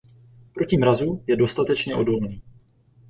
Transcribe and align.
Proti 0.53 0.77
mrazu 0.77 1.23
je 1.27 1.35
dostatečně 1.35 1.95
odolný. 1.95 2.41